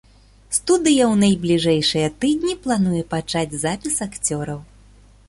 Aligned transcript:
Студыя 0.57 1.01
ў 1.11 1.15
найбліжэйшыя 1.23 2.07
тыдні 2.25 2.55
плануе 2.63 3.03
пачаць 3.13 3.57
запіс 3.65 3.95
акцёраў. 4.07 4.59